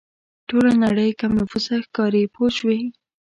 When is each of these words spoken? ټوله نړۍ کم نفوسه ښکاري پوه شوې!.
ټوله 0.47 0.71
نړۍ 0.83 1.09
کم 1.19 1.31
نفوسه 1.39 1.73
ښکاري 1.85 2.23
پوه 2.33 2.47
شوې!. 2.57 2.79